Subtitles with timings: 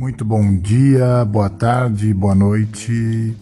[0.00, 3.36] Muito bom dia, boa tarde, boa noite.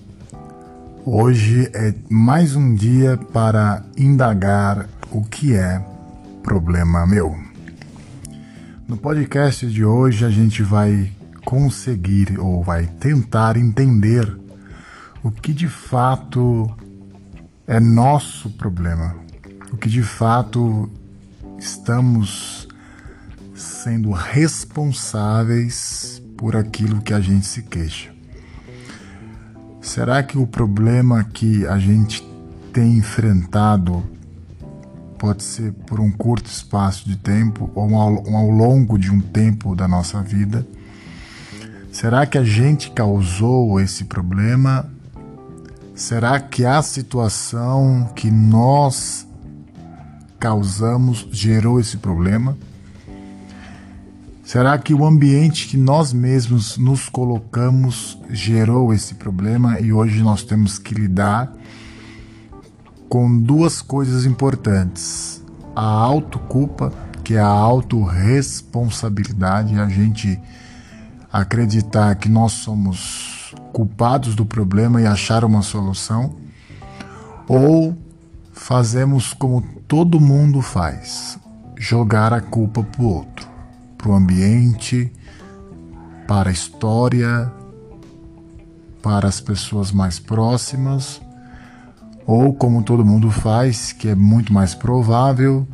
[1.07, 5.81] Hoje é mais um dia para indagar o que é
[6.43, 7.39] problema meu.
[8.89, 11.13] No podcast de hoje a gente vai
[11.45, 14.37] conseguir ou vai tentar entender
[15.23, 16.69] o que de fato
[17.69, 19.15] é nosso problema,
[19.73, 20.91] o que de fato
[21.57, 22.67] estamos
[23.55, 28.11] sendo responsáveis por aquilo que a gente se queixa.
[29.83, 32.27] Será que o problema que a gente
[32.73, 34.05] tem enfrentado
[35.19, 39.89] pode ser por um curto espaço de tempo ou ao, longo de um tempo da
[39.89, 40.65] nossa vida?
[41.91, 44.89] Será que a gente causou esse problema?
[45.93, 49.27] Será que a situação que nós
[50.39, 52.57] causamos gerou esse problema?
[54.49, 59.79] Será que o ambiente que nós mesmos nos colocamos gerou esse problema?
[59.79, 61.53] E hoje nós temos que lidar
[63.11, 65.45] com duas coisas importantes:
[65.77, 66.91] a autoculpa,
[67.23, 70.41] que é a autorresponsabilidade, a gente
[71.31, 76.37] acreditar que nós somos culpados do problema e achar uma solução,
[77.47, 77.95] ou
[78.55, 81.39] fazemos como todo mundo faz,
[81.77, 83.58] jogar a culpa para o outro
[83.99, 85.13] para o ambiente,
[86.27, 87.53] para a história,
[89.03, 91.21] para as pessoas mais próximas,
[92.25, 95.67] ou como todo mundo faz, que é muito mais provável,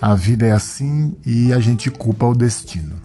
[0.00, 2.96] a vida é assim e a gente culpa o destino.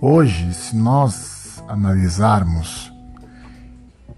[0.00, 2.92] Hoje, se nós analisarmos,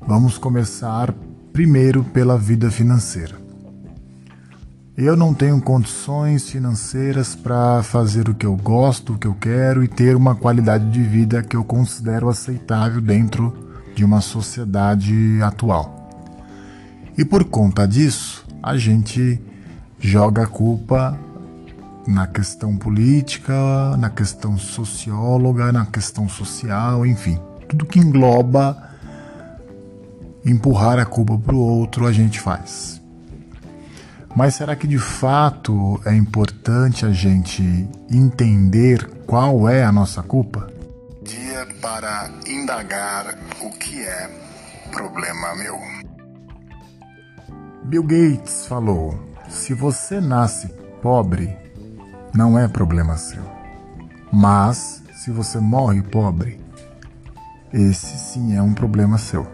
[0.06, 1.14] vamos começar
[1.52, 3.37] primeiro pela vida financeira.
[5.00, 9.84] Eu não tenho condições financeiras para fazer o que eu gosto, o que eu quero
[9.84, 13.56] e ter uma qualidade de vida que eu considero aceitável dentro
[13.94, 16.10] de uma sociedade atual.
[17.16, 19.40] E por conta disso, a gente
[20.00, 21.16] joga a culpa
[22.04, 23.54] na questão política,
[23.96, 27.38] na questão socióloga, na questão social, enfim,
[27.68, 28.76] tudo que engloba
[30.44, 32.98] empurrar a culpa para o outro a gente faz.
[34.38, 37.60] Mas será que de fato é importante a gente
[38.08, 40.70] entender qual é a nossa culpa?
[41.24, 44.30] Dia para indagar o que é
[44.92, 45.76] problema meu.
[47.86, 49.18] Bill Gates falou:
[49.48, 50.68] se você nasce
[51.02, 51.56] pobre,
[52.32, 53.42] não é problema seu.
[54.32, 56.60] Mas se você morre pobre,
[57.72, 59.44] esse sim é um problema seu.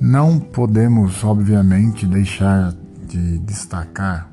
[0.00, 2.74] Não podemos, obviamente, deixar
[3.10, 4.28] de destacar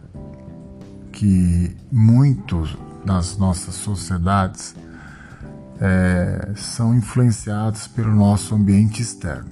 [1.12, 4.76] que muitos das nossas sociedades
[5.82, 9.50] é, são influenciados pelo nosso ambiente externo.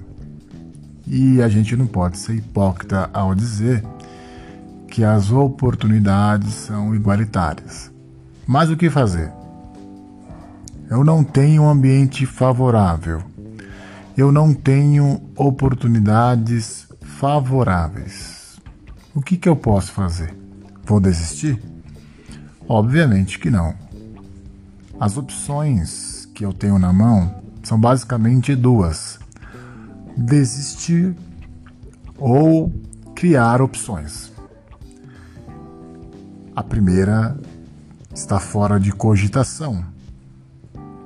[1.06, 3.84] E a gente não pode ser hipócrita ao dizer
[4.88, 7.92] que as oportunidades são igualitárias.
[8.46, 9.32] Mas o que fazer?
[10.88, 13.22] Eu não tenho um ambiente favorável
[14.16, 18.45] eu não tenho oportunidades favoráveis.
[19.16, 20.36] O que, que eu posso fazer?
[20.84, 21.58] Vou desistir?
[22.68, 23.74] Obviamente que não.
[25.00, 29.18] As opções que eu tenho na mão são basicamente duas:
[30.14, 31.16] desistir
[32.18, 32.70] ou
[33.14, 34.30] criar opções.
[36.54, 37.40] A primeira
[38.14, 39.82] está fora de cogitação.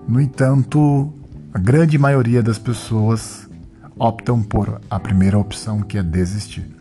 [0.08, 1.14] No entanto,
[1.54, 3.48] a grande maioria das pessoas
[3.96, 6.79] optam por a primeira opção, que é desistir.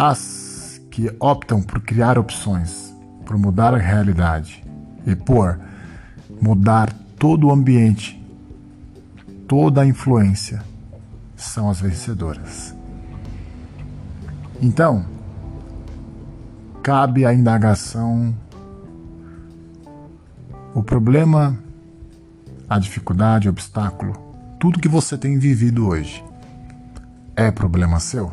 [0.00, 2.94] As que optam por criar opções,
[3.26, 4.64] por mudar a realidade
[5.04, 5.58] e por
[6.40, 8.24] mudar todo o ambiente,
[9.48, 10.62] toda a influência,
[11.34, 12.72] são as vencedoras.
[14.62, 15.04] Então,
[16.80, 18.32] cabe a indagação.
[20.72, 21.58] O problema
[22.70, 24.12] a dificuldade, o obstáculo,
[24.60, 26.24] tudo que você tem vivido hoje,
[27.34, 28.32] é problema seu?